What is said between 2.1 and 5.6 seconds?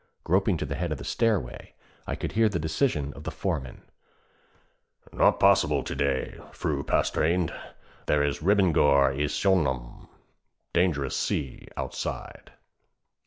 could hear the decision of the foreman: 'Not